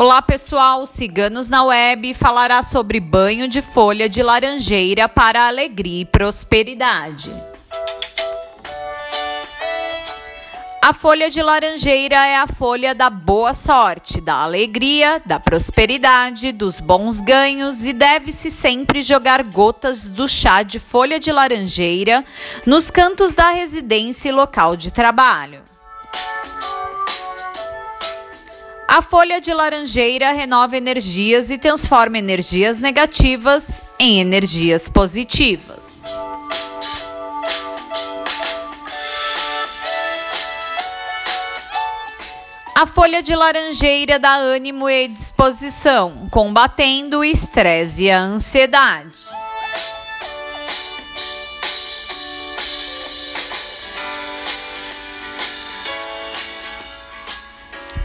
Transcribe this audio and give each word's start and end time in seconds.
Olá 0.00 0.22
pessoal, 0.22 0.86
Ciganos 0.86 1.50
na 1.50 1.62
Web 1.62 2.14
falará 2.14 2.62
sobre 2.62 2.98
banho 2.98 3.46
de 3.46 3.60
folha 3.60 4.08
de 4.08 4.22
laranjeira 4.22 5.06
para 5.10 5.46
alegria 5.46 6.00
e 6.00 6.04
prosperidade. 6.06 7.30
A 10.80 10.94
folha 10.94 11.28
de 11.28 11.42
laranjeira 11.42 12.16
é 12.16 12.38
a 12.38 12.46
folha 12.46 12.94
da 12.94 13.10
boa 13.10 13.52
sorte, 13.52 14.22
da 14.22 14.36
alegria, 14.36 15.20
da 15.26 15.38
prosperidade, 15.38 16.50
dos 16.50 16.80
bons 16.80 17.20
ganhos 17.20 17.84
e 17.84 17.92
deve-se 17.92 18.50
sempre 18.50 19.02
jogar 19.02 19.42
gotas 19.42 20.10
do 20.10 20.26
chá 20.26 20.62
de 20.62 20.78
folha 20.78 21.20
de 21.20 21.30
laranjeira 21.30 22.24
nos 22.64 22.90
cantos 22.90 23.34
da 23.34 23.50
residência 23.50 24.30
e 24.30 24.32
local 24.32 24.76
de 24.76 24.90
trabalho. 24.90 25.69
A 28.92 29.02
folha 29.02 29.40
de 29.40 29.54
laranjeira 29.54 30.32
renova 30.32 30.76
energias 30.76 31.48
e 31.48 31.56
transforma 31.56 32.18
energias 32.18 32.80
negativas 32.80 33.80
em 34.00 34.18
energias 34.18 34.88
positivas. 34.88 36.02
A 42.74 42.84
folha 42.84 43.22
de 43.22 43.32
laranjeira 43.32 44.18
dá 44.18 44.34
ânimo 44.34 44.90
e 44.90 45.06
disposição, 45.06 46.26
combatendo 46.28 47.20
o 47.20 47.24
estresse 47.24 48.06
e 48.06 48.10
a 48.10 48.20
ansiedade. 48.20 49.20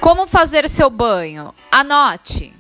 Como 0.06 0.28
fazer 0.28 0.70
seu 0.70 0.88
banho? 0.88 1.52
Anote. 1.72 2.54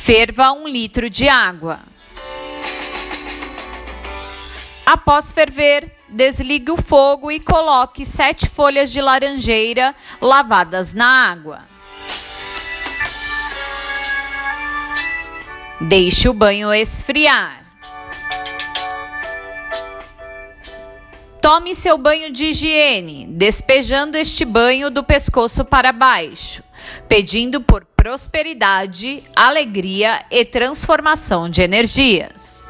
Ferva 0.00 0.52
um 0.52 0.68
litro 0.68 1.10
de 1.10 1.28
água. 1.28 1.80
Após 4.86 5.32
ferver, 5.32 5.92
desligue 6.08 6.70
o 6.70 6.76
fogo 6.76 7.32
e 7.32 7.40
coloque 7.40 8.06
sete 8.06 8.48
folhas 8.48 8.92
de 8.92 9.00
laranjeira 9.00 9.92
lavadas 10.20 10.92
na 10.92 11.32
água. 11.32 11.62
Deixe 15.80 16.28
o 16.28 16.32
banho 16.32 16.72
esfriar. 16.72 17.59
Tome 21.40 21.74
seu 21.74 21.96
banho 21.96 22.30
de 22.30 22.46
higiene, 22.46 23.26
despejando 23.30 24.18
este 24.18 24.44
banho 24.44 24.90
do 24.90 25.02
pescoço 25.02 25.64
para 25.64 25.90
baixo, 25.90 26.62
pedindo 27.08 27.62
por 27.62 27.82
prosperidade, 27.96 29.24
alegria 29.34 30.22
e 30.30 30.44
transformação 30.44 31.48
de 31.48 31.62
energias. 31.62 32.60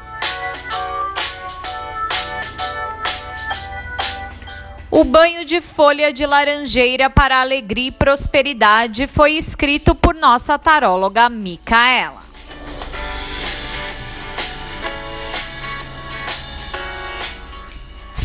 O 4.89 5.03
banho 5.03 5.43
de 5.43 5.59
folha 5.59 6.13
de 6.13 6.25
laranjeira 6.25 7.09
para 7.09 7.41
alegria 7.41 7.89
e 7.89 7.91
prosperidade 7.91 9.05
foi 9.05 9.33
escrito 9.33 9.93
por 9.93 10.15
nossa 10.15 10.57
taróloga 10.57 11.29
Micaela. 11.29 12.20